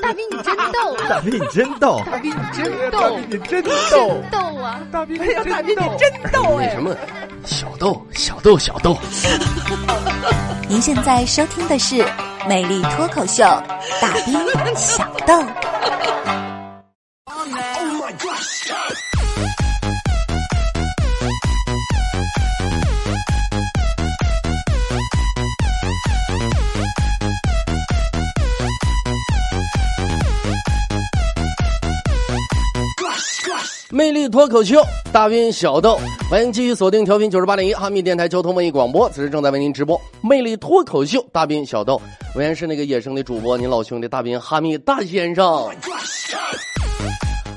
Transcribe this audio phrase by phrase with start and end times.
[0.00, 4.80] 大兵你真逗，大兵你真逗，大兵你真逗，大兵你真逗逗啊！
[4.92, 6.70] 大兵哎呀，大兵你真逗哎！
[6.70, 6.94] 什么
[7.44, 8.96] 小豆小豆小豆？
[10.68, 11.96] 您现在收听的是
[12.48, 13.42] 《美丽脱口秀》，
[14.00, 15.42] 大兵小豆。
[33.98, 34.80] 魅力脱口秀，
[35.12, 35.98] 大兵小豆，
[36.30, 42.00] 欢迎继续锁定调频九十八点一哈密电台交通文艺广播，此时正在为您直播魅力脱口秀，大兵小豆，
[42.32, 45.68] 我原是那个野生的主播，您老兄弟大兵哈密大先生。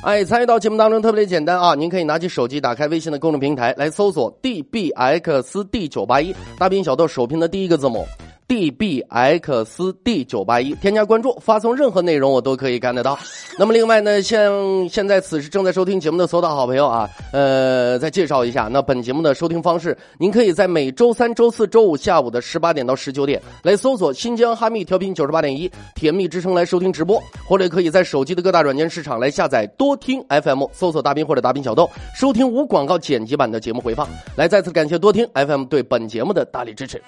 [0.02, 1.76] 哎，参与到节目当中特别的简单啊！
[1.76, 8.04] 您可以拿起手机，打开微信的公众平台，来搜索 dbxd 九八一，大兵小豆首拼的第一个字母。
[8.52, 13.18] Dbxd 九八一，添加关注，发送任何内容我都可以看得到。
[13.58, 34.06] 那么另外呢，像现在此时正在收听节目的所有的好朋友啊，呃，再介绍一下，那本节目的收听方式，您可以在每周三、周四周五下午的十八点到十九点来搜索新疆哈密调频九十八点一甜蜜之声来收听直播，或者可以在手机的各大软件市场来下载多听 FM，搜索大兵或者大兵小豆，收听无广告剪辑版的节目回放。
[34.36, 37.02] 来，再次感谢多听 FM 对本节目的大力支持。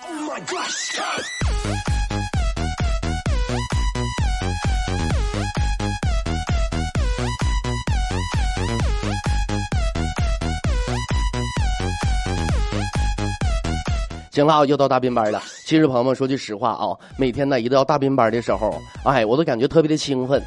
[14.31, 15.41] 行了啊，又到大兵班了。
[15.63, 20.41] 其实朋友们说句实话啊，每天呢一到大兵班的时候，哎，我都感觉特别的兴奋，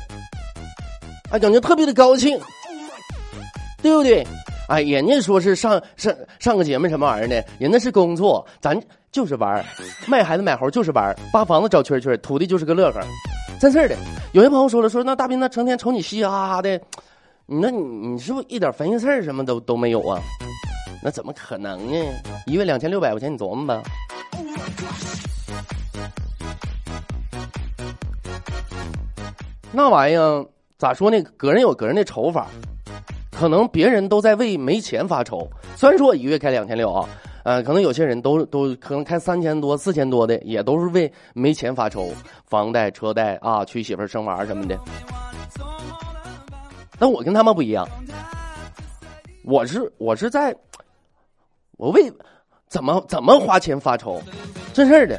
[1.30, 2.36] 哎，感觉特别的高兴，
[3.80, 4.26] 对不对？
[4.68, 7.40] 哎，人家说是上上上个节目什么玩意儿呢？
[7.60, 8.76] 人家是工作，咱
[9.16, 9.64] 就是玩儿，
[10.06, 13.00] 卖孩子买猴就是玩儿，扒房子找蛐蛐，图的就是个乐呵，
[13.58, 13.96] 真事儿的。
[14.32, 16.78] 有些朋友说了，说那大斌那成天瞅你嘻嘻哈哈的，
[17.46, 20.20] 你那你你是不是一点烦心事儿什么都都没有啊？
[21.02, 21.94] 那怎么可能呢？
[22.46, 23.82] 一月两千六百块钱，你琢磨吧。
[29.72, 30.46] 那玩意儿
[30.76, 31.18] 咋说呢？
[31.38, 32.48] 个人有个人的愁法，
[33.32, 35.48] 可能别人都在为没钱发愁。
[35.74, 37.08] 虽然说我一月开两千六啊，
[37.46, 42.10] 呃，可能有些人都都可能开三千多、四千多的，也都是为没钱发愁，
[42.44, 44.76] 房贷、车贷啊，娶媳妇、生娃什么的。
[46.98, 47.86] 但我跟他们不一样，
[49.44, 50.52] 我是我是在。
[51.76, 52.12] 我为
[52.66, 54.20] 怎么怎么花钱发愁，
[54.72, 55.16] 真事儿的。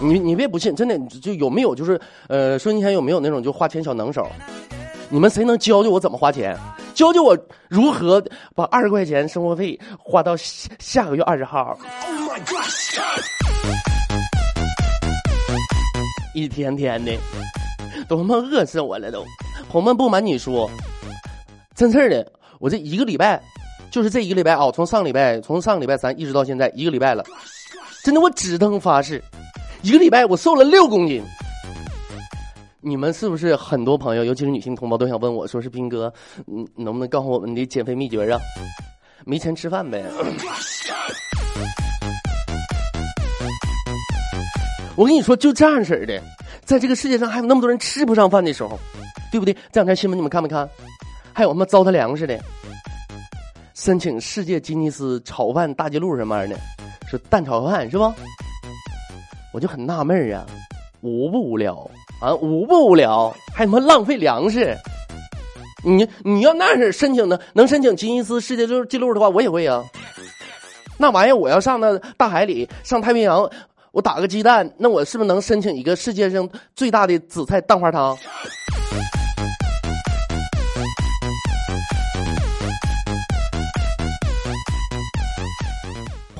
[0.00, 4.26] 你你别不信，真的就有没有就是呃，说你前有没有那种就花钱小能手？
[5.10, 6.56] 你们谁能教教我怎么花钱？
[7.00, 7.34] 教教我
[7.66, 8.22] 如何
[8.54, 12.68] 把二十块钱生活费花到下下个月二十号？Oh my god！
[16.34, 17.16] 一天天的，
[18.06, 19.24] 都他妈饿死我了都！
[19.70, 20.70] 朋友们，不瞒你说，
[21.74, 23.42] 真事儿的，我这一个礼拜。
[23.90, 27.24] 就是这一个礼拜啊，从上礼拜，从上礼拜三一直到现在一个礼拜了，
[28.04, 29.24] 真的我只能发誓，
[29.80, 31.24] 一个礼拜我瘦了六公斤。
[32.82, 36.10] 你们是不是很多朋友，尤其是女性同胞都想问我说是斌哥，
[36.46, 38.40] 嗯，能不能告诉我们的减肥秘诀啊？
[39.26, 40.02] 没钱吃饭呗。
[44.96, 46.22] 我跟你说，就这样式儿的，
[46.64, 48.80] 在这个世界上还有那么多人吃不上饭的时候，
[49.30, 49.52] 对不对？
[49.70, 50.66] 这两天新闻你们看没看？
[51.34, 52.40] 还有他妈糟蹋粮食的。
[53.74, 56.60] 申请世界吉尼斯炒饭大记录什么玩意儿的，
[57.10, 58.10] 是蛋炒饭是不？
[59.52, 60.46] 我就很纳闷儿啊，
[61.02, 61.90] 无不无聊
[62.20, 64.76] 啊，无不无聊，还他妈浪费粮食。
[65.82, 69.82] 你你要那是申请的，能申请吉尼斯世界纪录记录的话，我也会啊。
[70.98, 73.50] 那玩意儿我要上那大海里，上太平洋，
[73.92, 76.46] 我打个鸡蛋，那我是不是能申请一个世界上
[76.76, 78.14] 最大的紫菜蛋花汤？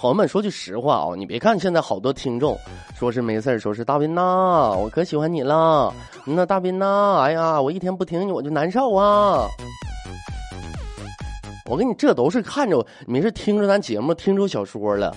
[0.01, 2.59] 朋友们，说句实话啊，你别看现在好多听众
[2.99, 5.93] 说是没事说是大斌呐，我可喜欢你了。
[6.25, 9.47] 那大斌呐，哎呀，我一天不听你我就难受啊。
[11.67, 15.15] 我跟你这都是看着没事听着咱节目，听着小说了。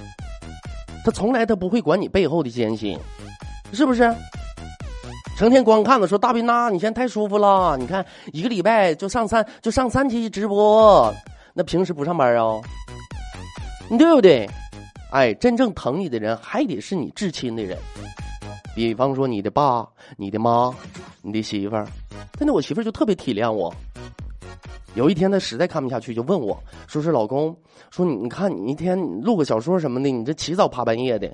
[1.06, 3.00] 他从来他不会管你背后的艰辛，
[3.72, 4.14] 是不是？
[5.38, 7.78] 成天光看着说大斌呐，你现在太舒服了。
[7.78, 11.10] 你看一个礼拜就上三就上三期直播，
[11.54, 12.60] 那平时不上班啊？
[13.90, 14.46] 你对不对？
[15.14, 17.78] 哎，真正疼你的人还得是你至亲的人，
[18.76, 19.88] 比方说你的爸、
[20.18, 20.74] 你的妈、
[21.22, 21.88] 你的媳妇儿。
[22.34, 23.72] 真的，我媳妇儿就特别体谅我。
[24.96, 26.58] 有一天，她实在看不下去，就问我
[26.88, 27.56] 说：“是老公，
[27.92, 31.32] 说你看你一天录个小说什么的，你这起早爬半夜的。”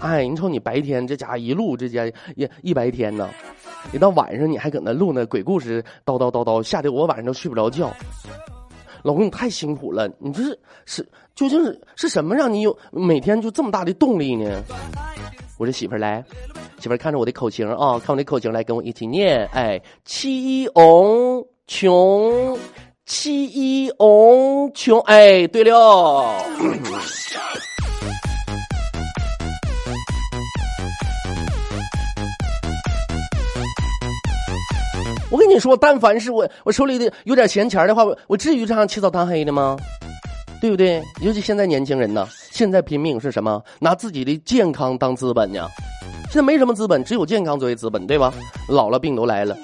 [0.00, 3.28] 哎，你瞅你白天这家一录，这家一一白天呢，
[3.92, 7.94] 一到晚上你还搁那录那鬼故事，叨叨叨叨，吓得我晚上都睡不着觉。
[9.02, 14.62] 老公，你太辛苦了，你这是是究竟是是什么让你有每天就这么大的动力呢？
[15.58, 16.24] 我说媳妇儿来，
[16.78, 22.58] 媳妇儿看着我的口型啊，看我的口型来跟我一起念，哎，七翁穷，
[23.04, 26.34] 七翁穷，哎，对了。
[35.40, 39.74] 跟你说，但凡是我我手里的有点闲钱的话，我我至于这样起早贪黑的吗？
[40.60, 41.02] 对不对？
[41.22, 43.62] 尤其现在年轻人呢，现在拼命是什么？
[43.78, 45.66] 拿自己的健康当资本呢？
[46.24, 48.30] 现在没什么资本，只有健康作为资本，对吧？
[48.68, 49.56] 老了病都来了。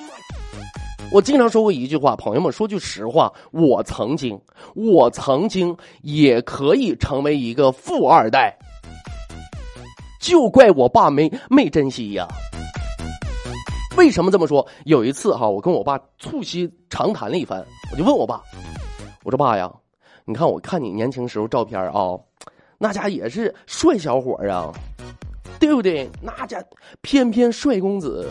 [1.13, 4.41] 我经常说过一句话，朋友们说句实话，我曾经，
[4.75, 8.57] 我曾经也可以成为一个富二代，
[10.19, 12.27] 就怪我爸没没珍惜呀。
[13.97, 14.67] 为什么这么说？
[14.85, 18.43] 有一次哈，我跟我爸促膝长谈了一番，我就问我爸，
[19.25, 19.73] 我说爸呀，
[20.25, 22.19] 你看我看你年轻时候照片啊，
[22.79, 24.71] 那家也是帅小伙啊，
[25.59, 26.09] 对不对？
[26.21, 26.63] 那家
[27.01, 28.31] 翩翩帅公子，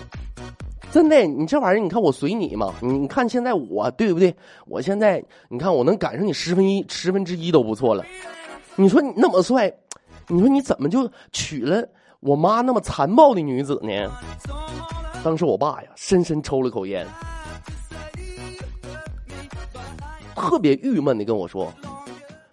[0.92, 4.34] 真的，你这玩意儿，你看我随你嘛，你看现在我对不对？
[4.68, 8.06] 我现在你看我能赶上你十分一十分之一都不错了。
[8.76, 9.74] 你说你那么帅，
[10.28, 11.84] 你说你怎么就娶了
[12.20, 14.12] 我妈那么残暴的女子呢？
[15.25, 17.04] 当时我爸呀，深深抽了口烟，
[20.36, 21.74] 特别郁闷的跟我说：“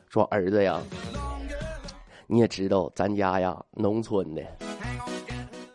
[0.09, 0.81] 说儿子呀，
[2.27, 4.43] 你也知道咱家呀，农村的，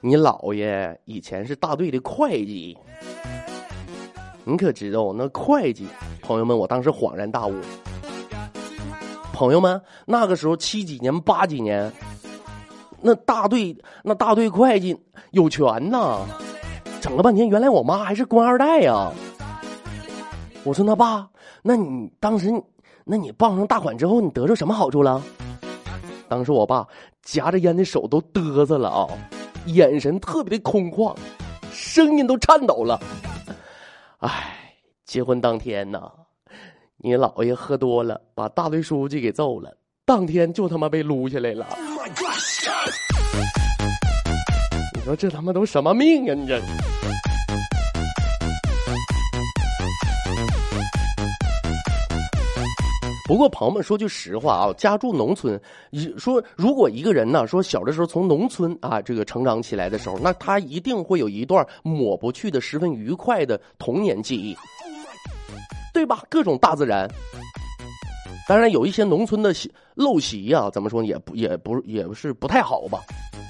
[0.02, 2.76] 你姥爷以前是大队的会计，
[4.44, 5.88] 你可知道那会计？
[6.24, 7.54] 朋友们，我当时恍然大悟。
[9.32, 11.94] 朋友们，那个时候七几年、八几年，
[13.02, 16.26] 那大队那大队会计有权呐。”
[17.08, 19.10] 整了半天，原来我妈还是官二代呀！
[20.66, 21.26] 我说那爸，
[21.62, 22.52] 那你当时，
[23.06, 25.24] 那你傍上大款之后，你得着什么好处了？
[26.28, 26.86] 当时我爸
[27.24, 29.08] 夹着烟的手都嘚瑟了啊，
[29.68, 31.16] 眼神特别的空旷，
[31.72, 33.00] 声音都颤抖了。
[34.18, 34.58] 哎，
[35.06, 36.12] 结婚当天呐，
[36.98, 39.74] 你姥爷喝多了，把大队书记给揍了，
[40.06, 41.66] 当天就他妈被撸下来了。
[44.94, 46.34] 你说这他妈都什么命啊？
[46.36, 46.62] 你这。
[53.38, 55.62] 不过，朋友们说句实话啊，家住农村，
[56.18, 64.58] 说如果一个人呢，说小的时候从农村啊这个成长起来的时候，那他一定会有一段抹不去的、十分愉快的童年记忆，
[65.94, 66.24] 对吧？
[66.32, 67.08] 各种大自然，
[68.48, 73.02] 当然有一些农村的习陋习呀，怎么说也不也不也是不太好吧？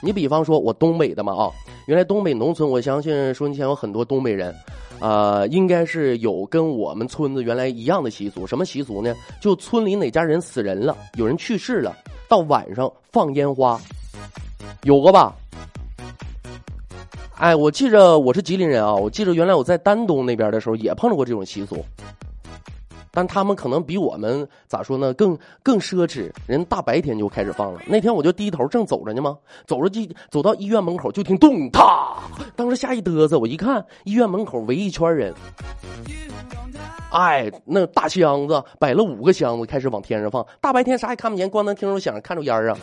[0.03, 1.49] 你比方说，我东北的嘛啊，
[1.87, 4.53] 原来东北农村，我相信说你前有很多东北人。
[4.99, 8.47] 啊，应该是有跟我们村子原来一样的习俗。
[8.47, 9.13] 什么习俗呢？
[9.41, 11.95] 就村里哪家人死人了，有人去世了，
[12.27, 13.79] 到晚上放烟花，
[14.83, 15.35] 有过吧？
[17.35, 21.85] 哎，我记着我是吉林人啊，我记着原来我在丹东那边的时候也碰到过这种习俗。
[23.11, 25.13] 但他们可能比我们咋说呢？
[25.13, 27.81] 更更奢侈，人大白天就开始放了。
[27.85, 32.15] 那天我就低头正走着呢嘛，走着就走到医院门口，就听咚嗒，
[32.55, 33.39] 当时吓一嘚瑟。
[33.39, 35.33] 我一看，医院门口围一圈人，
[37.11, 40.45] 哎，那大箱子摆了五个箱子，开始往天上放。
[40.61, 42.77] 大白天啥也看不见，光能听着响，看着烟啊。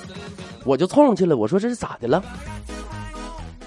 [0.64, 2.22] 我就凑上去了，我说这是咋的了？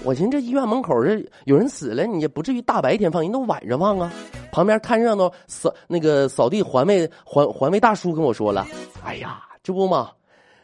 [0.04, 4.12] 我寻思这医院门口这有人死了，你也不至于大白天放，人都晚上放啊。
[4.50, 8.66] 旁边看热闹扫那个扫地环卫环环卫大叔跟我说了
[9.04, 10.10] ：“哎呀，这不嘛，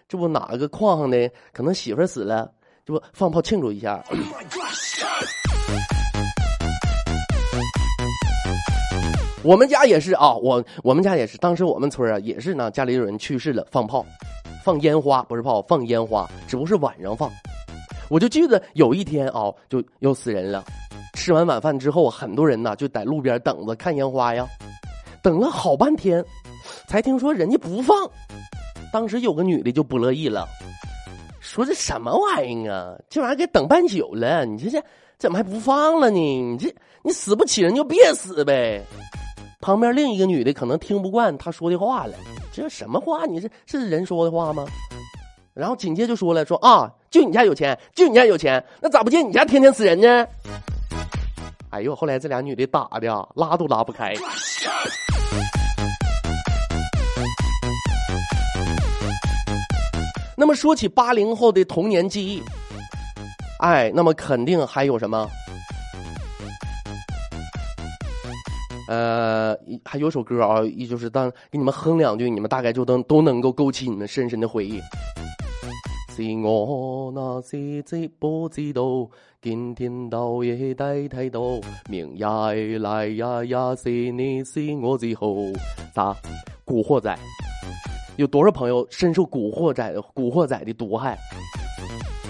[0.09, 2.51] 这不哪个矿上的可能媳妇死了，
[2.85, 4.03] 这不放炮庆祝一下。”
[9.43, 14.07] 我们家也是啊，我我们家也是，当时我们村啊也是呢，家里有人去世了，放炮，
[14.65, 17.31] 放烟花不是炮，放烟花，只不过是晚上放。
[18.09, 20.65] 我就记得有一天啊，就又死人了。
[21.15, 24.47] 吃完晚饭之后，很多人呢就在路边等着看烟花呀，
[25.23, 26.25] 等了好半天，
[26.87, 27.97] 才听说人家不放。
[28.93, 30.47] 当时有个女的就不乐意了，
[31.41, 32.95] 说：“这什么玩意儿啊？
[33.09, 34.85] 这玩意儿给等半宿了，你这这
[35.19, 36.17] 怎么还不放了呢？
[36.17, 38.83] 你这你死不起人就别死呗。”
[39.61, 42.15] 旁边另一个女的可能听不惯他说的话了，
[42.53, 43.25] 这什么话？
[43.25, 44.67] 你这是人说的话吗？
[45.55, 50.27] 然后紧接着就说了：“说啊，就你家有钱，就你家有钱，那咋不见你家天天死人呢？”
[51.71, 54.15] 哎呦，后来这俩女的打的拉都拉不开。
[60.37, 62.43] 那么说起八零后的童年记忆，
[63.61, 65.29] 哎，那么肯定还有什么？
[68.89, 74.81] 呃，还有首歌啊，也就是当给你们哼两句，你们大概就能都能够勾起你们深深的回忆。
[76.17, 78.83] 是我那些知不知道，
[79.43, 81.41] 今天到夜低睇到，
[81.91, 85.27] 明日来呀呀，是你是我最好。
[85.93, 86.17] 啥？
[86.65, 87.19] 古惑仔？
[88.15, 91.19] 有多少朋友深受古惑仔古惑仔的毒害？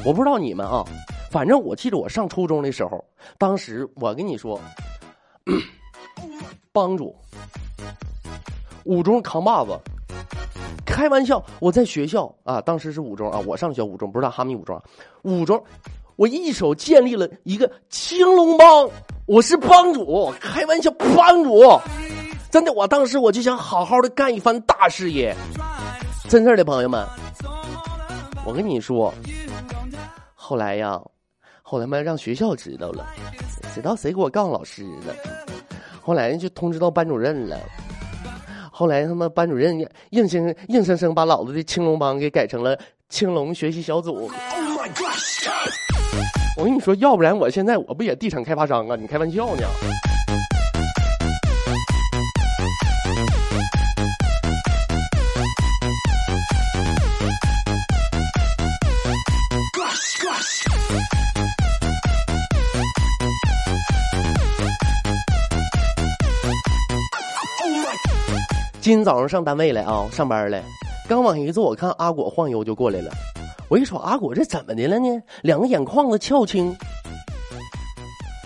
[0.03, 0.83] 我不知道你们啊，
[1.31, 3.05] 反正我记得我上初中的时候，
[3.37, 4.59] 当时我跟你说，
[6.73, 7.15] 帮主，
[8.85, 9.79] 五中扛把子。
[10.95, 14.81] 开玩笑，我在学校啊，当时是五中啊，我上学五中，不知道哈密五中，
[15.23, 15.61] 五中，
[16.15, 18.89] 我一手建立了一个青龙帮，
[19.27, 21.61] 我是帮主，开玩笑，帮主，
[22.49, 25.35] 真的，我当时我就想好好的干一番大事业，
[26.29, 27.05] 真事的朋友们，
[28.47, 29.13] 我跟你说，
[30.33, 31.03] 后来呀，
[31.61, 33.05] 后来嘛让学校知道了，
[33.75, 35.13] 知道谁给我告老师了，
[36.01, 37.59] 后来就通知到班主任了。
[38.77, 39.79] 后来他妈班主任
[40.11, 42.77] 硬生硬生生把老子的青龙帮给改成了
[43.09, 44.23] 青龙学习小组。
[44.23, 45.15] Oh my God.
[46.59, 48.97] 我跟你说，要不然我现在我不也地产开发商啊？
[48.97, 49.63] 你开玩笑呢？
[68.85, 70.63] 今早上上单位来啊，上班来，
[71.09, 73.11] 刚往一坐，我看阿果晃悠就过来了。
[73.71, 75.09] 我一瞅阿果这怎么的了呢？
[75.41, 76.77] 两个眼眶子翘青，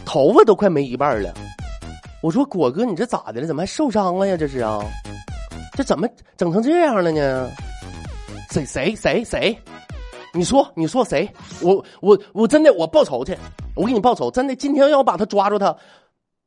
[0.06, 1.34] 头发都快没一半了。
[2.22, 3.48] 我说果哥，你这咋的了？
[3.48, 4.36] 怎么还受伤了呀？
[4.36, 4.80] 这是啊？
[5.76, 7.50] 这怎么整成这样了呢？
[8.52, 9.58] 谁谁谁谁？
[10.32, 11.28] 你说你说谁？
[11.60, 13.36] 我我我真的我报仇去！
[13.74, 14.30] 我给你报仇！
[14.30, 15.76] 真的，今天要我把他抓住他，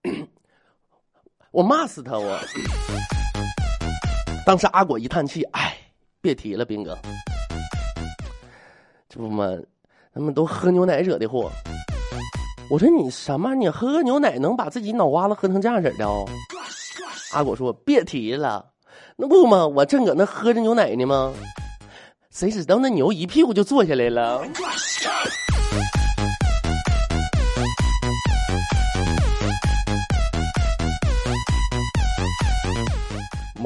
[1.52, 2.40] 我骂死他我。
[4.46, 5.78] 当时阿果一叹气，哎，
[6.20, 6.98] 别提了，兵哥，
[9.08, 9.46] 这不嘛，
[10.14, 11.52] 他们都喝牛奶惹的祸。
[12.70, 13.54] 我说你什么？
[13.54, 16.26] 你喝个牛奶能把自己脑瓜子喝成这样式的哦？
[17.34, 18.66] 阿果说别提了，
[19.16, 21.32] 那不嘛，我正搁那喝着牛奶呢吗？
[22.32, 24.42] 谁知道那牛一屁股就坐下来了。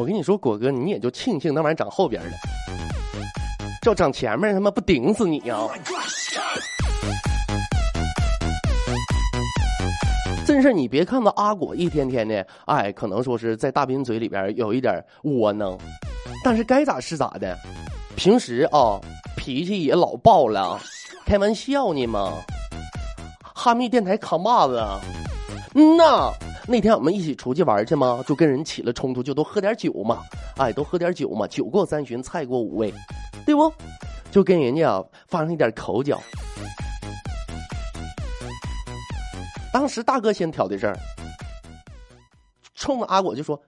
[0.05, 2.29] 我跟你说，果哥，你也就庆幸那玩意儿长后边了，
[3.87, 5.57] 要长前面，他妈不顶死你呀！
[10.45, 15.75] 真是你别看到阿果一天天的，哎，可能说是在大兵嘴里边有一点窝囊，
[16.43, 17.57] 但是该咋是咋的，
[18.15, 19.01] 平时啊
[19.35, 20.79] 脾气也老爆了，
[21.25, 22.31] 开玩笑呢嘛。
[23.55, 24.87] 哈密电台扛把子，
[25.73, 26.31] 嗯呐。
[26.67, 30.23] 那天我们一起出去玩去嘛，就跟人起了冲突，就都喝点酒嘛，
[30.57, 32.91] 哎，都喝点酒嘛，酒过三巡，菜过五味，
[33.45, 33.71] 对不？
[34.31, 36.19] 就跟人家啊发生一点口角。
[39.71, 40.97] 当时大哥先挑的事儿，
[42.73, 43.61] 冲着阿果就说：“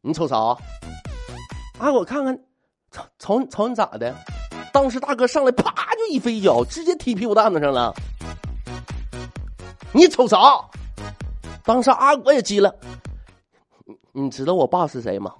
[0.00, 0.36] 你瞅啥？”
[1.78, 2.38] 阿果看看，
[2.90, 4.14] 瞅瞅你瞅你咋的？
[4.72, 7.92] 当时大哥上来啪就一飞脚，直接踢屁股蛋子上了。
[9.92, 10.38] 你瞅啥？
[11.64, 12.74] 当时阿果也急了，
[14.12, 15.34] 你知道我爸是谁吗？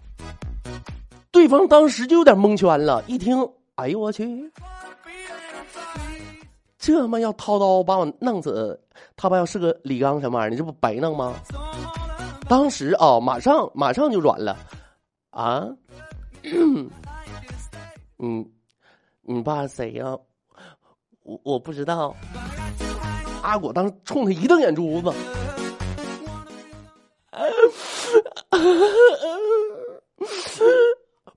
[1.30, 3.36] 对方当时就有点蒙圈了，一听，
[3.74, 4.50] 哎呦我去，
[6.78, 8.80] 这么要掏刀把我弄死，
[9.16, 11.34] 他爸要是个李刚什么玩意儿，你这不白弄吗？
[12.48, 14.56] 当时啊，马上马上就软了，
[15.30, 15.68] 啊，
[18.18, 18.50] 嗯，
[19.22, 20.16] 你爸谁呀？
[21.22, 22.14] 我我不知道。
[23.42, 25.12] 阿果当时冲他一瞪眼珠子。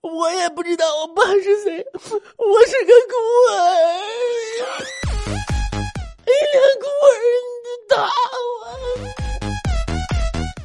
[0.02, 3.16] 我也不知道我爸是谁，我是个孤
[3.50, 3.54] 儿。
[6.26, 7.16] 哎呀，孤儿，
[7.64, 8.62] 你打我！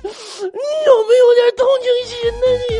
[0.03, 2.45] 你有没有点同情心呢？
[2.59, 2.73] 你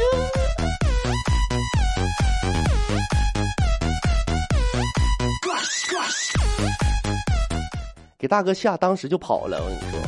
[8.19, 9.61] 给大哥吓，当时就跑了。
[9.61, 9.99] 我跟你说。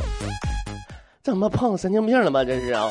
[1.21, 2.45] 怎么碰神经病了吗？
[2.45, 2.89] 这是啊！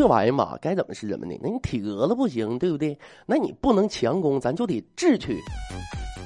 [0.00, 1.38] 这玩意儿嘛，该怎么是怎么的。
[1.42, 2.98] 那你体格子不行，对不对？
[3.26, 5.38] 那你不能强攻，咱就得智取。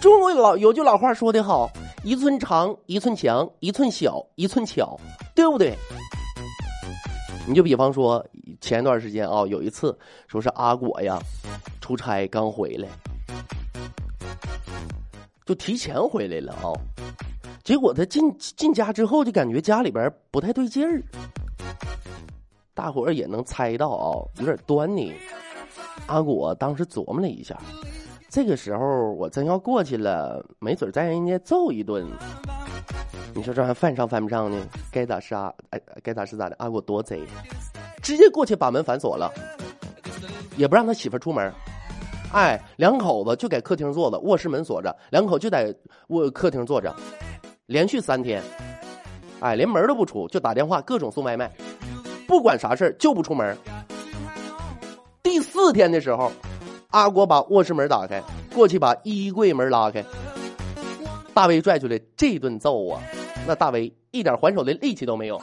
[0.01, 1.69] 中国老有句老话说的好
[2.05, 4.97] ：“一寸长一寸强，一寸小一寸巧”，
[5.35, 5.77] 对不对？
[7.49, 8.25] 你就比方说
[8.61, 11.19] 前一段时间啊，有一次说是阿果呀，
[11.81, 12.89] 出差刚回来，
[15.45, 16.71] 就提前回来了啊。
[17.65, 21.03] 结果他进进家之后，就感觉家里边不太对劲儿。
[22.75, 25.15] 大伙儿也能猜到啊，有点端倪。
[26.07, 27.57] 阿果当时琢磨了一下，
[28.29, 32.05] 这个时候我真要过去了，没准再让人家揍一顿。
[33.33, 34.57] 你说这还犯上犯不上呢？
[34.91, 35.55] 该咋杀？
[35.71, 36.57] 哎，该咋是咋的？
[36.59, 37.23] 阿果多贼，
[38.03, 39.33] 直接过去把门反锁了，
[40.57, 41.53] 也不让他媳妇出门。
[42.33, 45.73] 哎，两口子就在客厅坐着，卧室门锁着，两口就在
[46.09, 46.95] 卧客厅坐着，
[47.67, 48.43] 连续三天，
[49.41, 51.51] 哎，连门都不出，就打电话各种送外卖，
[52.35, 53.57] 不管啥事就不出门。
[55.23, 56.33] 第四天的时候，
[56.91, 58.21] 阿国把卧室门打开，
[58.53, 60.05] 过去把衣柜门拉开，
[61.33, 63.01] 大威拽出来这顿揍啊！
[63.47, 65.41] 那大威一点还手的力气都没有。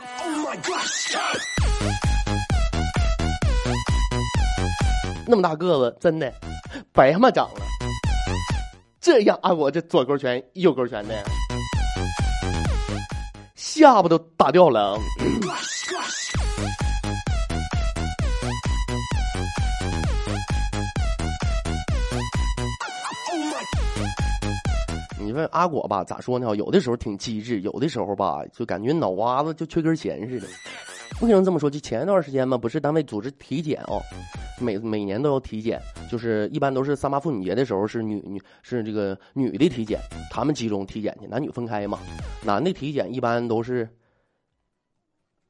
[5.26, 6.30] 那么大个子，真的
[6.92, 7.62] 白他妈长了。
[9.00, 11.16] 这样阿果这左勾拳右勾拳的，
[13.56, 15.00] 下巴都打掉了。
[25.24, 26.56] 你问阿果吧，咋说呢？
[26.56, 30.48] 有的时候挺机智，有的时候吧，就感觉脑瓜子就缺根弦似的。
[31.22, 31.70] 为什么这么说？
[31.70, 34.02] 就前一段时间嘛，不是单位组织体检哦，
[34.60, 40.00] 每每年都要体检，就是一般都是三八妇女节的时候是女女是这个女的体检，
[40.32, 42.00] 他们集中体检去，男女分开嘛。
[42.44, 43.88] 男的体检一般都是，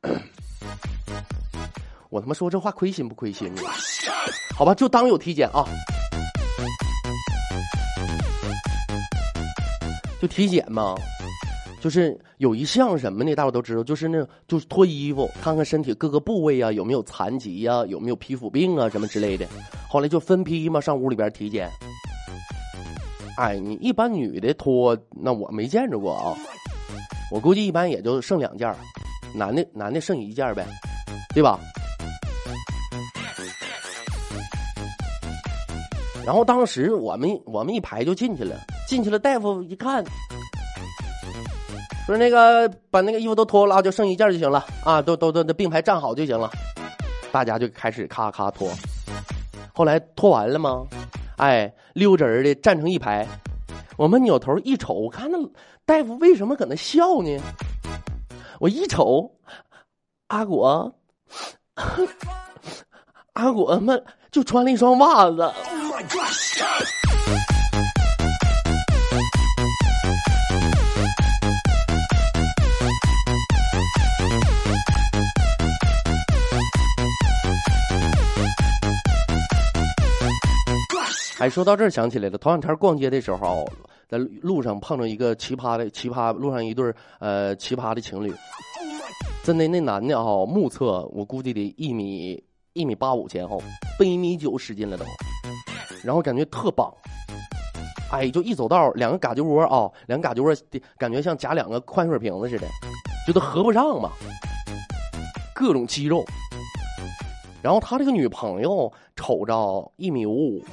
[2.10, 3.62] 我他妈说这话亏心不亏心呢？
[4.54, 5.66] 好吧，就当有体检啊。
[10.22, 10.94] 就体检嘛，
[11.82, 13.34] 就是有一项什么呢？
[13.34, 19.48] 大伙都知道，就是那，就是脱衣服，看看身体各个部位啊有没有残疾呀，有没有皮肤病啊什么之类的。
[19.90, 21.68] 后来就分批嘛上屋里边体检。
[23.36, 26.38] 哎，你一般女的脱，那我没见着过啊。
[27.32, 28.72] 我估计一般也就剩两件
[29.34, 30.64] 男的男的剩一件呗，
[31.34, 31.60] 对吧？
[36.24, 38.56] 然后当时我们我们一排就进去了。
[38.92, 40.04] 进去了，大夫一看，
[42.06, 46.52] 说：“那个把那个衣服都脱了，就剩一件就行了啊，都都都并排站好就行了。”
[47.32, 48.70] 大家就开始咔咔脱。
[49.74, 50.86] 后来脱完了吗？
[51.38, 53.26] 哎，溜直的站成一排。
[53.96, 55.38] 我们扭头一瞅，我看那
[55.86, 57.40] 大夫为什么搁那笑呢？
[58.60, 59.32] 我一瞅，
[60.28, 60.94] 阿果，
[63.32, 65.50] 阿果们就穿了一双袜子。
[81.42, 83.68] 哎，说到这儿想起来了，头两天逛街的时候，
[84.08, 88.32] 在路上碰着一个奇葩的奇葩，路上一对呃奇葩的情侣，
[89.44, 93.60] 真的那男的哈，目测我估计得一米一米八五前后，
[93.98, 95.04] 奔一米九使劲了都，
[96.04, 96.94] 然后感觉特棒，
[98.12, 100.56] 哎，就一走道，两个嘎肢窝啊，两个嘎肢窝
[100.96, 102.68] 感觉像夹两个矿泉水瓶子似的，
[103.26, 104.12] 就都合不上嘛，
[105.56, 106.24] 各种肌肉，
[107.62, 110.66] 然后他这个女朋友瞅着一米五五。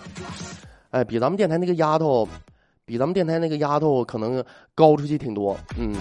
[0.91, 2.27] 哎，比咱们电台那个丫头，
[2.87, 4.43] 比咱们电台那个丫头可能
[4.75, 5.55] 高出去挺多。
[5.77, 5.95] 嗯，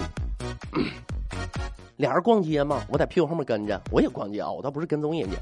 [1.96, 5.36] 俩人逛街嘛，我在屁股后面跟着，我也逛街啊，我倒不是跟踪人家，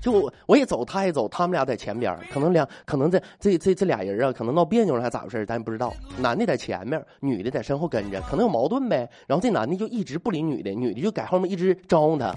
[0.00, 5.92] 就我我也走，他也走，他们俩在前边，可能俩可能在这这这俩人啊，可能闹别扭了还咋回事咱也不知道。
[6.16, 9.08] 男的在前面，女的在身后跟着，可能有矛盾呗。
[9.26, 12.34] 然后这男的就一直不理女的，女的就在后面一直招呼他，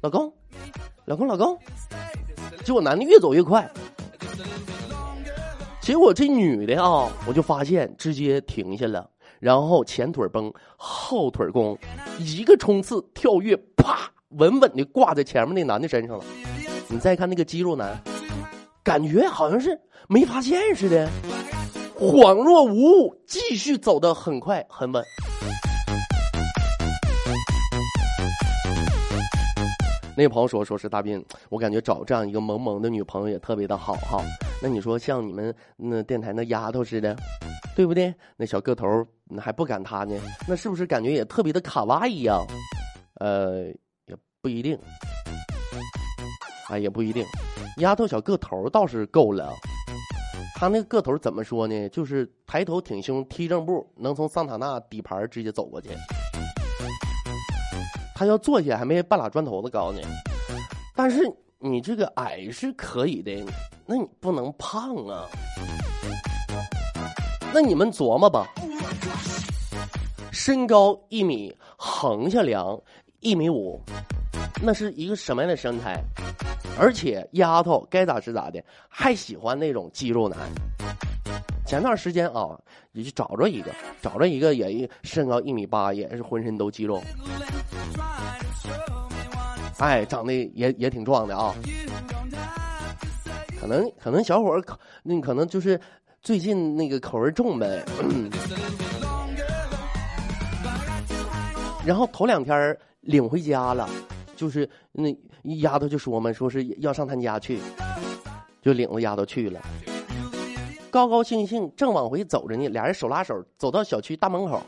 [0.00, 0.32] 老公，
[1.04, 1.58] 老公，老公。
[2.64, 3.70] 结果男的越走越快。
[5.82, 9.10] 结果这女的啊，我就发现直接停下了，
[9.42, 11.76] 然后前腿绷，后腿弓，
[12.20, 16.24] 一个冲刺跳跃，啪，稳稳的挂在前面那男的身上了。
[16.86, 18.00] 你再看那个肌肉男，
[18.84, 19.76] 感觉好像是
[20.06, 21.10] 没发现似的，
[21.98, 25.02] 恍若无物，继续走的很快很稳。
[30.16, 34.22] 那朋友说：“说是大斌，我感觉找这样一个萌萌的女朋友也特别的好哈。
[34.62, 37.16] 那你说像你们那电台那丫头似的，
[37.74, 38.14] 对不对？
[38.36, 38.86] 那小个头
[39.34, 40.14] 那还不赶他呢，
[40.46, 42.38] 那是不是感觉也特别的卡哇伊呀？
[43.14, 43.66] 呃，
[44.06, 44.78] 也不一定，
[46.68, 47.24] 啊，也不一定。
[47.78, 49.52] 丫头小个头倒是够了，
[50.56, 51.88] 他那个头怎么说呢？
[51.88, 55.88] 就是抬头挺胸，踢正步，能从桑塔纳底盘直接走过去。”
[58.14, 60.00] 他要坐下还没半拉砖头子高呢，
[60.94, 61.20] 但是
[61.58, 63.44] 你这个矮是可以的，
[63.86, 65.26] 那你不能胖啊。
[67.54, 68.46] 那你们琢磨吧，
[70.32, 72.80] 身高一米，横下量
[73.20, 73.78] 一米五，
[74.62, 76.02] 那是一个什么样的身材？
[76.80, 80.38] 而且丫头该咋是咋的，还喜欢那种肌肉男。
[81.66, 82.58] 前段时间啊，
[82.92, 87.02] 也就找着一个，找着一个也身高一米八，也是浑身都肌肉，
[89.78, 91.54] 哎，长得也也挺壮的啊。
[93.60, 95.78] 可能可能小伙儿口那可能就是
[96.22, 97.84] 最近那个口味重呗。
[101.84, 103.88] 然后头两天领回家了，
[104.36, 105.14] 就是那
[105.60, 107.58] 丫头就说嘛，说是要上他家去，
[108.62, 109.60] 就领着丫头去了。
[110.90, 114.62] 高高兴兴正往回走着呢，俩人手拉手走到小区大门口。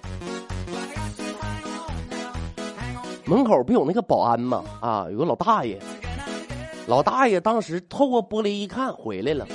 [3.26, 4.64] 门口不有那个保安吗？
[4.80, 5.78] 啊，有个老大爷。
[6.86, 9.46] 老大爷当时透过玻璃一看，回来了。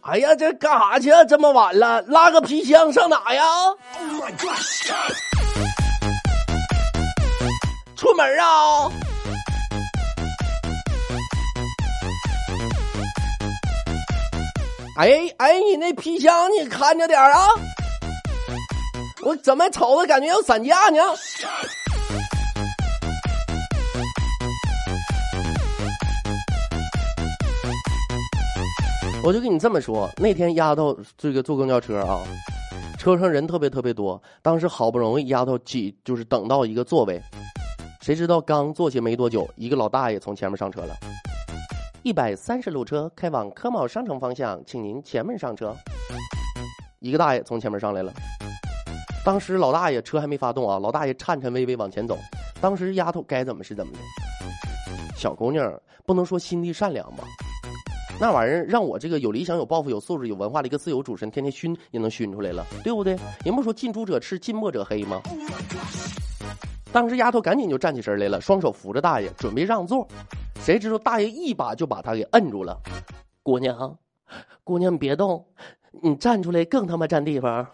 [0.00, 1.10] 哎呀，这干啥去？
[1.28, 5.25] 这么晚了，拉个皮箱上哪呀 oh my god？
[7.96, 8.92] 出门啊！
[14.98, 17.48] 哎哎，你那皮箱你看着点啊！
[19.22, 20.98] 我怎么瞅着感觉要散架呢？
[29.24, 32.22] 我就跟你这么说，那天丫头这个坐公交车啊，
[32.96, 37.20] 车上人特别特别多，当时好不容易丫头挤就是等到一个座位，
[38.06, 40.94] 谁知道刚坐下没多久，一个老大爷从前面上车了。
[42.04, 45.74] 一百三十路车开往科贸商城方向，请您前面上车。
[47.00, 48.12] 一个大爷从前面上来了，
[49.24, 52.16] 当时老大爷车还没发动啊，老大爷颤颤巍巍往前走。
[52.60, 53.98] 当时丫头该怎么是怎么的，
[55.16, 55.68] 小姑娘
[56.04, 57.24] 不能说心地善良吧。
[58.20, 63.18] 那玩意儿让我这个有理想、有抱负、有素质、有文化的一个自由主持人，天天熏也能熏出来了，对不对？
[63.44, 65.20] 人不说近朱者赤，近墨者黑吗？
[66.96, 70.08] 当时丫头赶紧就站起身来了，双手扶着大爷，准备让座。
[70.60, 72.74] 谁知道大爷一把就把他给摁住了。
[73.42, 73.94] 姑娘，
[74.64, 75.44] 姑娘，你别动，
[76.02, 77.66] 你站出来更他妈占地方。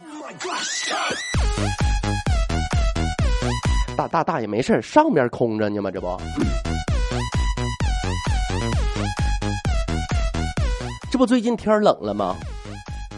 [3.97, 5.89] 大大大爷没事上面空着呢嘛？
[5.93, 6.21] 这不。
[11.13, 12.37] 这不最近天冷了吗？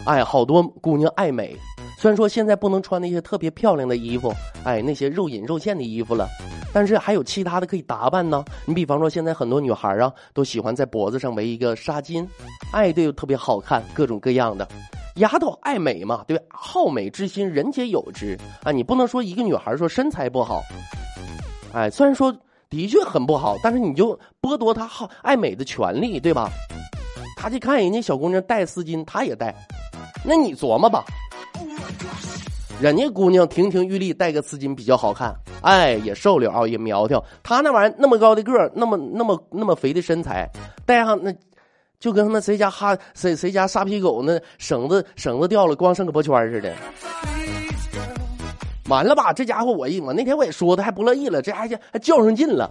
[0.05, 1.57] 哎，好多姑娘爱美，
[2.05, 4.31] 虽然说现在不能穿那些特别漂亮的衣服，
[4.63, 6.29] 哎，那些肉隐肉现的衣服了，
[6.71, 8.45] 但是还有其他的可以打扮呢。
[8.67, 12.29] 你比方说，现在很多女孩啊，都喜欢在脖子上围一个纱巾，
[12.73, 14.69] 哎，对，特别好看，各种各样的。
[15.15, 18.71] 丫头爱美嘛，对吧，好美之心人皆有之啊。
[18.71, 20.63] 你不能说一个女孩说身材不好，
[21.73, 22.31] 哎，虽然说
[22.69, 26.51] 的确很不好，但是你就剥夺她好爱美的权利，对吧？
[27.35, 29.55] 她去看人家小姑娘戴丝巾，她也戴，
[30.23, 31.03] 那你琢磨吧，
[32.85, 37.25] 人家姑娘亭亭玉立，戴个丝巾比较好看，哎，也瘦溜啊，也苗条。
[37.43, 40.47] 她那玩意儿那么高的个儿，那么那么那么肥的身材，
[40.85, 41.35] 戴上那，
[41.99, 46.75] 就跟他妈谁家哈谁谁家沙皮狗那绳子绳子掉了，光剩个脖圈似的。
[48.91, 52.71] 完了吧，这家伙我一我那天我也说他还不乐意了，这还还较上劲了。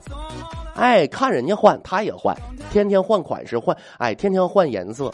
[0.76, 2.38] 哎，看人家换，他也换，
[2.72, 5.12] 天天换款式，换，哎，天天换颜色。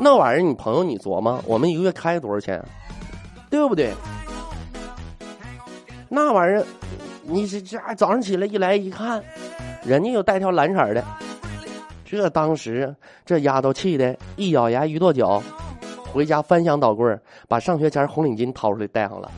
[0.00, 2.62] 那玩意儿，你朋友你琢磨，我们一个月开多少钱，
[3.50, 3.92] 对不对？
[6.08, 6.64] 那玩意儿，
[7.22, 9.22] 你这这早上起来一来一看，
[9.84, 11.04] 人家又带条蓝色的，
[12.04, 12.94] 这当时
[13.26, 15.42] 这丫头气的一咬牙一跺脚，
[16.12, 19.30] 回家翻箱倒柜把上学前红领巾掏出来戴上了，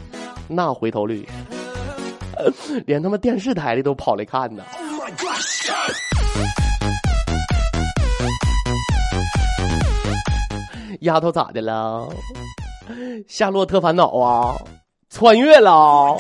[0.46, 1.27] 那回头率。
[2.87, 4.62] 连他妈电视台的都跑来看呢。
[11.00, 12.08] 丫头咋的了？
[13.28, 14.54] 夏洛特烦恼啊，
[15.08, 16.16] 穿越了。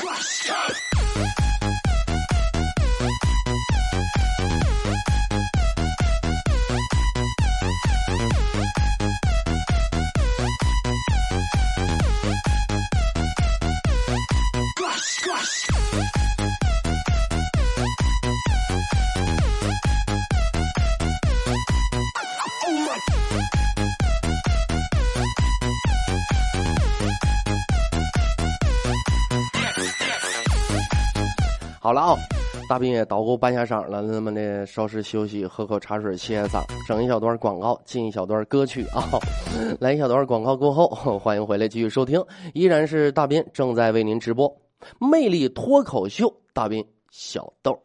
[31.90, 32.14] 好了啊，
[32.68, 39.02] 大兵也捣鼓半下晌了，那么的稍事休息，喝口茶水，歇歇嗓，整一小段广告，进一小段歌曲啊。
[39.80, 40.86] 来一小段广告过后，
[41.18, 42.24] 欢迎回来继续收听，
[42.54, 44.48] 依然是大兵正在为您直播
[45.00, 47.76] 《魅力脱口秀》，大兵小豆。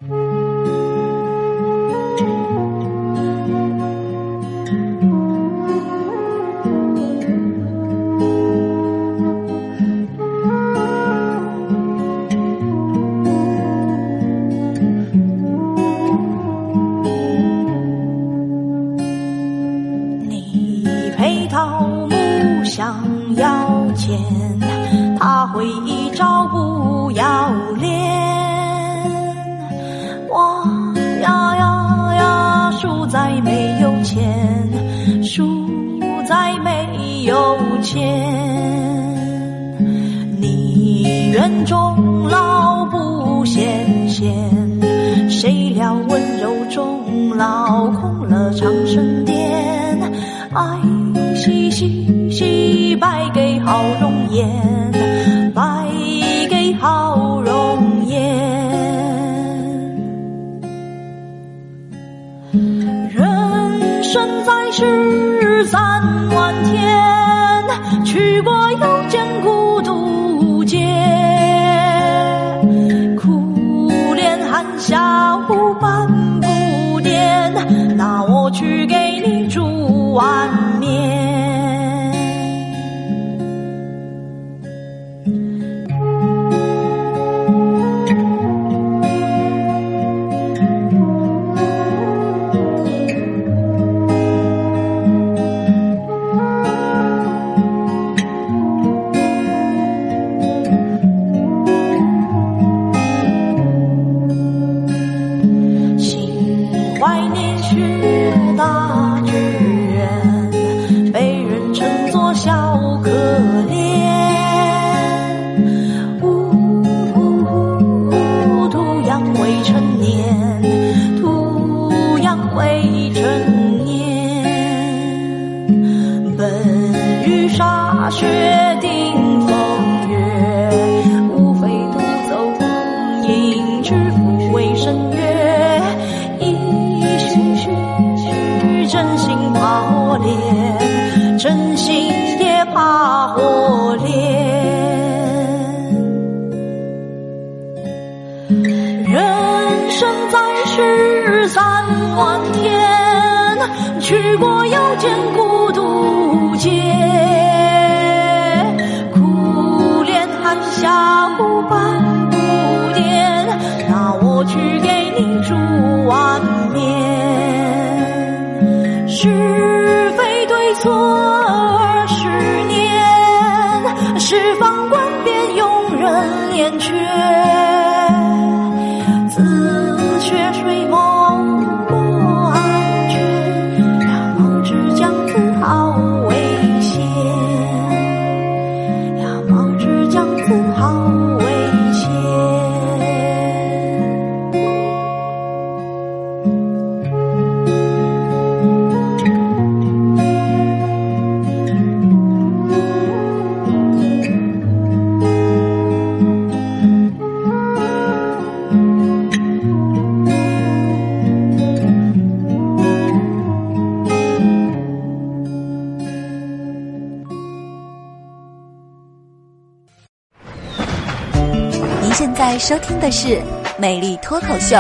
[223.05, 223.27] 的是
[223.77, 224.75] 《美丽脱口秀》，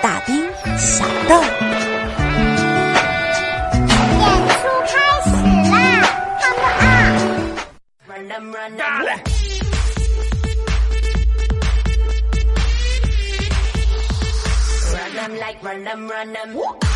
[0.00, 0.46] 大兵
[0.78, 1.34] 小豆。
[4.20, 5.34] 演出开始
[5.72, 5.74] 啦
[6.40, 6.62] ，Come
[15.58, 16.93] on！When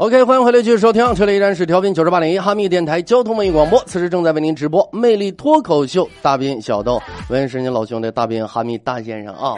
[0.00, 9.56] OK，欢迎回来继续收听，这里依然是调频九十八点一哈密电台交通文艺广播，此时正在为您直播《魅力脱口秀》，大斌小豆，我也是您老兄弟大斌哈密大先生啊。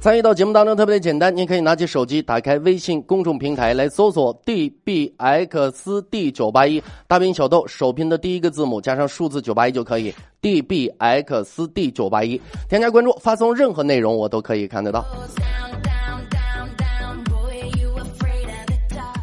[0.00, 15.04] 参与到节目当中特别的简单，您可以拿起手机，打开微信公众平台来搜索 dbxd 九八一，大兵小豆首拼的第一个字母加上数字九八一就可以，dbxd 九八一，添加关注，发送任何内容我都可以看得到。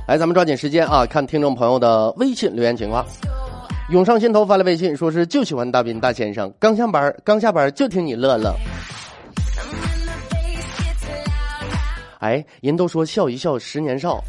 [0.08, 3.06] 来，咱们抓紧时间啊，看听众朋友的微信留言情况。
[3.92, 8.54] 涌上心头发来微信，说是就喜欢大斌大先生，刚下班刚下班就听你乐乐。
[12.20, 14.22] 哎，人都说笑一笑十年少，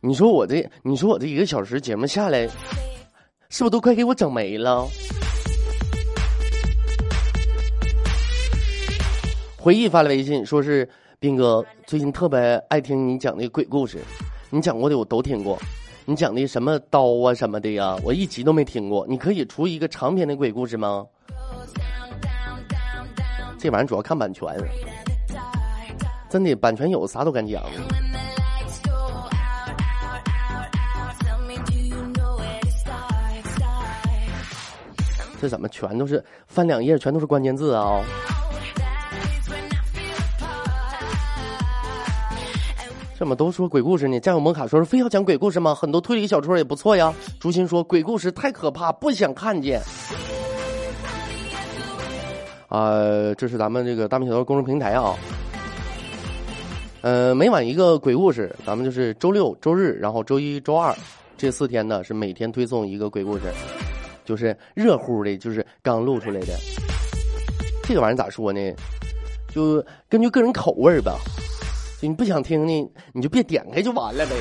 [0.00, 2.46] 你说我这，你说我这一个小时节目下来，
[3.48, 4.86] 是不是都快给我整没了？
[9.56, 13.98] 回忆发来微信，说是斌哥最近特别爱听你讲的鬼故事，
[14.50, 15.58] 你讲过的我都听过。
[16.04, 19.06] 你讲的什么刀啊什么的呀，我一集都没听过。
[19.06, 21.06] 你可以出一个长篇的鬼故事吗？
[23.58, 24.46] 这玩意儿主要看版权，
[26.30, 27.62] 真的版权有啥都敢讲。
[35.40, 38.00] 这怎么全都是翻两页，全都是关键字啊、
[43.18, 44.20] 怎么都说鬼故事呢？
[44.20, 45.74] 战友摩卡说是非要讲鬼故事吗？
[45.74, 47.12] 很多推理小说也不错呀。
[47.40, 49.80] 朱鑫说鬼故事太可怕，不想看见。
[52.68, 55.16] 啊、这是咱们这个大明小道公众平台啊。
[57.00, 60.94] 呃，每晚一个鬼故事，咱们就是周六、周日，然后周一周二
[61.36, 63.52] 这四天呢是每天推送一个鬼故事，
[64.24, 66.54] 就是热乎的，就是刚录出来的。
[67.82, 68.60] 这个玩意儿咋说呢？
[69.52, 71.18] 就根据个人口味儿吧。
[72.00, 74.32] 你不想听呢，你就别点开就完了呗。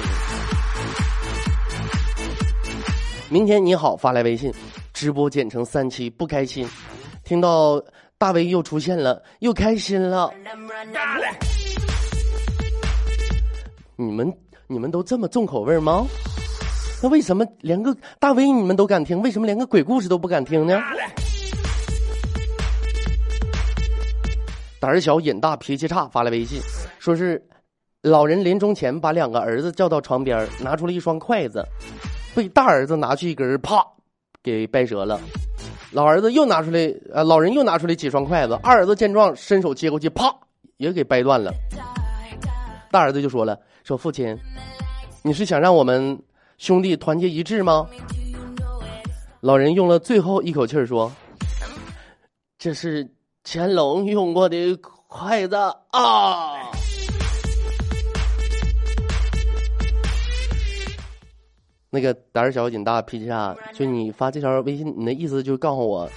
[3.29, 4.53] 明天你好发来微信，
[4.93, 6.67] 直播剪成三期，不开心。
[7.23, 7.81] 听到
[8.17, 10.31] 大 V 又出现了，又开心了。
[13.95, 14.31] 你们
[14.67, 16.05] 你们都这么重口味吗？
[17.01, 20.79] 那为什么连个大 V 你们都敢听，为什么连个鬼故事都不敢听呢？
[24.79, 26.61] 胆小瘾大脾气差发来微信，
[27.07, 27.41] 说是
[28.01, 31.65] 老人临终前把两个儿子叫到床边，拿出了一双筷子，
[32.35, 33.81] 被大儿子拿去一根儿啪
[34.43, 35.17] 给掰折了。
[35.93, 40.35] 老儿子又拿出来，呃，老人又拿出来几双筷子，二儿子见状伸手接过去，啪
[40.75, 41.49] 也给掰断了。
[42.91, 44.37] 大儿子就说了：“说父亲，
[45.23, 46.21] 你是想让我们
[46.57, 47.87] 兄弟团结一致吗？”
[49.39, 51.09] 老人用了最后一口气儿说
[52.59, 53.09] ：“这是
[53.45, 55.55] 乾隆用过的筷子
[55.91, 56.69] 啊。”
[61.97, 66.07] 那个胆儿小瘾大脾气大，就你发这条微信，你的意思就是告诉我，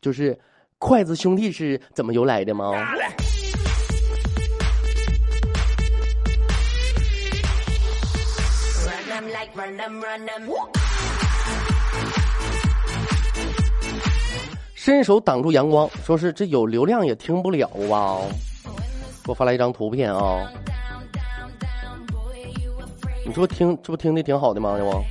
[0.00, 0.36] 就是
[0.78, 2.72] 筷子兄弟是怎么由来的吗？
[14.74, 18.18] 伸手挡住阳光，说是这有流量也听不了啊！
[19.22, 20.50] 给我发来一张图片啊！
[23.28, 24.74] 你这不听这不听的挺好的吗？
[24.78, 25.04] 这不，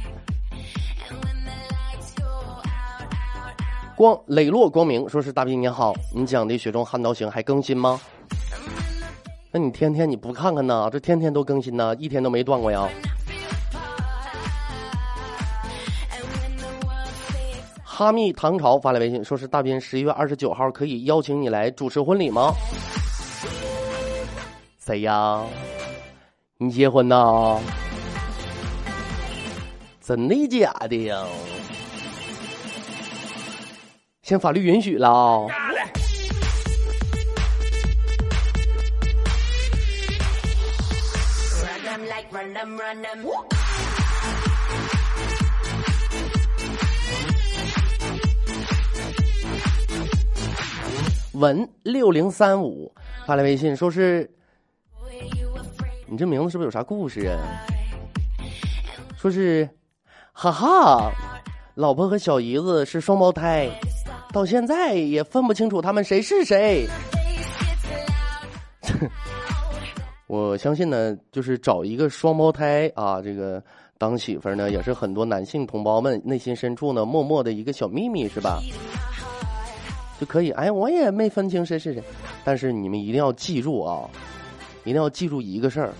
[3.95, 8.01] 光磊落光明说是大兵你好，你讲的《雪中悍刀行》还更新吗？
[9.51, 10.89] 那你天天你不看看呐？
[10.91, 12.89] 这天天都更新呐，一天都没断过呀！
[17.83, 22.51] 哈密唐朝发来微信，说是大斌十一月二十九号可以邀请你来主持婚礼吗？
[24.83, 25.43] 谁呀？
[26.57, 27.59] 你结婚呐？
[30.07, 31.27] 真的假的呀？
[34.21, 35.45] 先法律允许了啊。
[51.33, 54.31] 文六零三五发来微信说是，
[56.05, 57.37] 你这名字是不是有啥故事啊？
[59.17, 59.69] 说是，
[60.39, 61.11] 哈哈，
[61.73, 63.67] 老婆和小姨子是双胞胎，
[64.31, 66.87] 到现在也分不清楚他们谁是谁。
[70.27, 73.59] 我相信呢，就是找一个双胞胎啊，这个
[73.97, 78.61] 当媳妇儿呢，也是很多男性同胞们内心深处呢默默的一个小秘密，是吧？
[80.19, 82.03] 就可以，哎，我也没分清谁是谁，
[82.43, 84.07] 但是你们一定要记住啊，
[84.83, 85.91] 一定要记住一个事儿，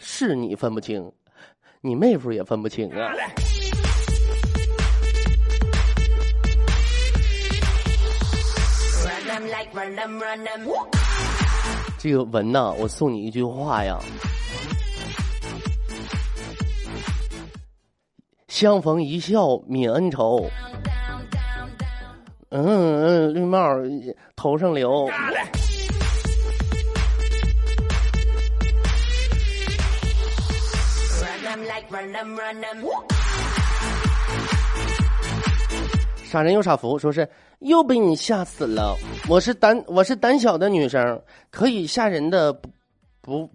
[0.00, 1.08] 是你分不清，
[1.86, 3.12] 你妹夫也分不清啊。
[11.98, 13.96] 这个文呐，我送你一句话呀：
[18.48, 20.50] 相逢一笑泯恩仇。
[22.50, 23.60] 嗯嗯，绿帽
[24.34, 25.08] 头上留。
[36.24, 38.96] 傻人有傻福，说是又被你吓死了。
[39.28, 41.20] 我是胆我是胆小的女生，
[41.50, 42.68] 可以吓人的不
[43.20, 43.50] 不，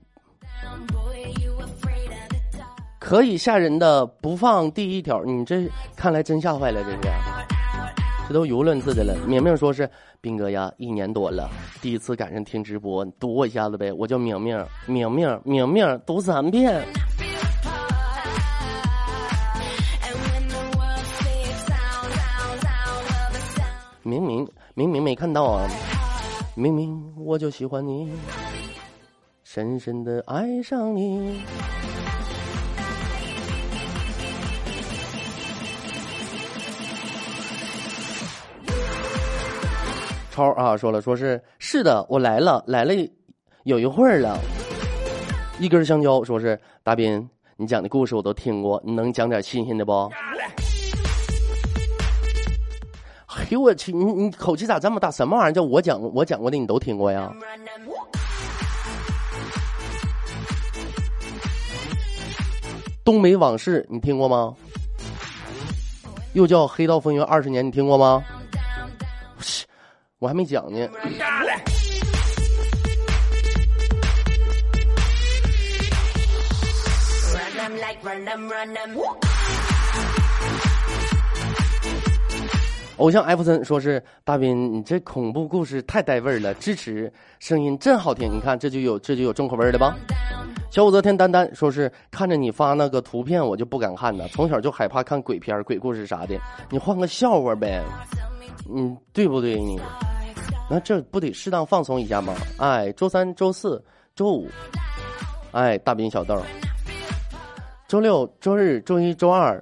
[2.99, 5.23] 可以吓人的不放第一条。
[5.25, 6.97] 你这看来真吓坏了，这是。
[8.27, 9.15] 这都舆论似的了。
[9.27, 9.89] 明明说是
[10.21, 11.49] 斌哥呀，一年多了，
[11.81, 13.91] 第一次赶上听直播，你读我一下子呗。
[13.91, 16.85] 我叫明明，明明，明明，读三遍。
[24.11, 24.45] 明明
[24.75, 25.65] 明明没看到啊，
[26.53, 28.11] 明明我就喜欢你，
[29.41, 31.39] 深深的爱上你。
[40.29, 42.93] 超啊说了，说是是的，我来了，来了
[43.63, 44.37] 有一会儿了。
[45.57, 50.11] 一根香蕉说是大斌，你讲的故事我都听过，你能讲点新鲜的不？
[53.51, 55.11] 给我去，你你口气咋这么大？
[55.11, 57.29] 什么玩意儿叫我讲我讲过的你都听过呀？
[63.03, 64.55] 东北往事你听过吗？
[66.31, 68.23] 又叫黑道风云二十年，你听过吗？
[70.19, 70.87] 我还没讲呢。
[83.01, 88.31] 偶像艾弗森说是大斌，你这恐怖故事太带味儿了，支持，声音真好听。
[88.31, 89.97] 你看这就有这就有重口味儿的吧？
[90.69, 96.39] 小武则天丹丹说是看着你发那个图片，我就不敢看呢，从小就害怕看鬼片、鬼故事啥的。
[96.69, 97.83] 你换个笑话呗，
[98.71, 99.81] 嗯，对不对你？
[100.69, 102.35] 那这不得适当放松一下吗？
[102.59, 103.83] 哎，周三、周四、
[104.15, 104.47] 周五，
[105.53, 106.39] 哎，大斌小豆，
[107.87, 109.61] 周六、周日、周一、周二，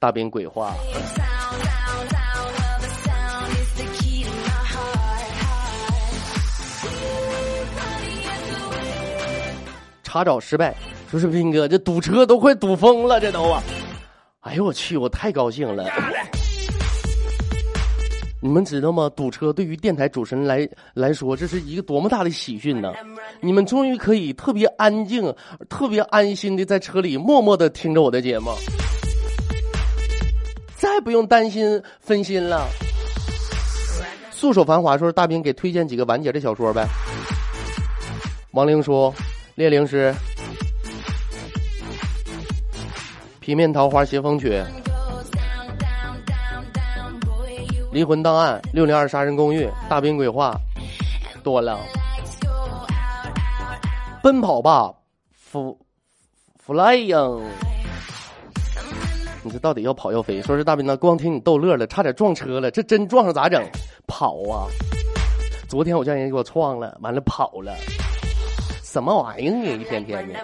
[0.00, 0.74] 大斌鬼话。
[10.12, 10.74] 查找失败，
[11.10, 13.62] 说是斌哥，这堵车都快堵疯了，这都啊！
[14.40, 15.88] 哎呦我去，我太高兴了！
[18.38, 19.10] 你们知道吗？
[19.16, 22.92] 堵车对于电台主持人来来说，这是一个多么大的喜讯呢！
[23.40, 25.34] 你们终于可以特别安静、
[25.70, 28.50] 特别安心的在车里默默的听着我的节目，
[30.76, 32.68] 再不用担心分心了。
[34.30, 36.86] 素手繁华说：“大兵给推荐几个完结的小说呗。”
[38.52, 39.14] 王灵说
[39.54, 40.14] ：“列灵师，
[43.38, 44.62] 皮面桃花邪风曲，
[47.92, 50.58] 离魂档案，六零二杀人公寓，大兵鬼话，
[51.44, 51.78] 多了。
[54.22, 54.90] 奔跑吧，
[55.32, 55.78] 弗
[56.64, 57.42] ，flying。
[59.42, 60.40] 你这到底要跑要飞？
[60.40, 63.62] 说是大兵呢，光听你逗乐了，差点撞车了，这真撞上咋整？
[64.06, 64.64] 跑啊！
[65.68, 67.74] 昨天我叫人给我撞了，完了跑了。
[68.92, 69.74] 什么玩意儿啊！
[69.80, 70.34] 一天天的，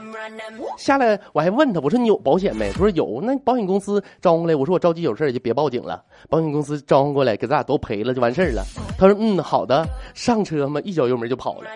[0.79, 2.73] 下来我还问他，我说你有保险没？
[2.73, 4.57] 他说有，那保险公司招呼过来。
[4.57, 8.65] 我说我着急有事儿就别报警了，保险公司招呼过来给咱俩都赔了就完事儿了。
[8.99, 11.69] 他说嗯好的，上车嘛，一脚油门就跑了。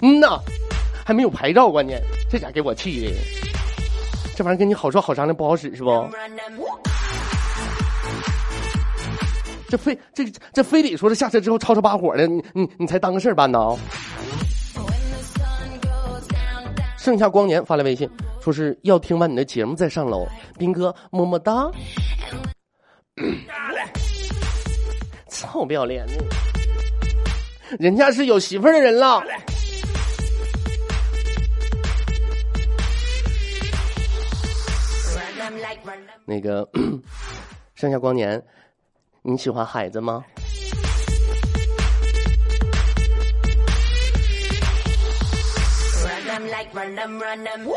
[0.00, 0.38] 嗯呐，
[1.04, 3.12] 还没有牌照，关键这家给我气的。
[4.34, 6.08] 这玩意儿跟你好说好商量不好使是不？
[9.68, 10.24] 这非这
[10.54, 13.76] 这非得说是下车之后吵吵把火的，你你你才当个事儿办呢？
[17.04, 18.08] 盛夏光年发来微信，
[18.40, 20.26] 说是要听完你的节目再上楼。
[20.58, 21.70] 斌哥，么么哒。
[25.28, 26.14] 臭不要脸的，
[27.78, 29.22] 人家是有媳妇儿的人了。
[36.24, 36.66] 那个
[37.76, 38.42] 盛夏光年，
[39.20, 40.24] 你喜欢孩子吗？
[46.54, 47.68] Like run them, run them.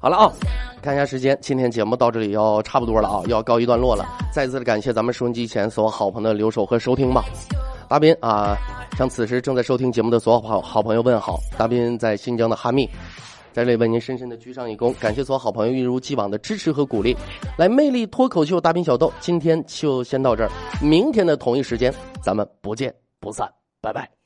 [0.00, 0.32] 好了啊，
[0.80, 4.06] 看一下时间，今天节目到这里要差不多了啊，要告一段落了。
[4.32, 7.24] 再次的感谢咱们收音机前所有好朋友的留守和收听吧。
[7.88, 8.56] 大斌啊，
[8.96, 11.40] 向此时正在收听节目的所有好好朋友问好。
[11.56, 12.88] 大斌在新疆的哈密，
[13.58, 17.16] 在这里为您深深的鞠上一躬，感谢所有好朋友一如既往的支持和鼓励。
[17.58, 20.50] 来，魅力脱口秀大兵小豆，今天就先到这儿，
[20.80, 21.92] 明天的同一时间
[22.22, 24.17] 咱们不见不散，拜拜。